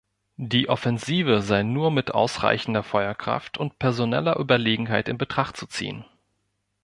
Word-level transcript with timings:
Die 0.37 0.67
Offensive 0.67 1.43
sei 1.43 1.61
nur 1.61 1.91
mit 1.91 2.11
ausreichender 2.11 2.81
Feuerkraft 2.81 3.59
und 3.59 3.77
personeller 3.77 4.39
Überlegenheit 4.39 5.07
in 5.07 5.19
Betracht 5.19 5.55
zu 5.57 5.67
ziehen. 5.67 6.05